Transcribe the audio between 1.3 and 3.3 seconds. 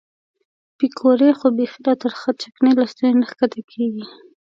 خو بیخي له ترخې چکنۍ له ستوني نه